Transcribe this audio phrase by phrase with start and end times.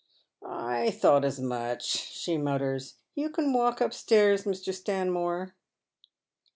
[0.73, 4.73] "I thouglit as mu<.a," she mutters." You can walk upstairs, Mr.
[4.73, 5.53] Stanmore."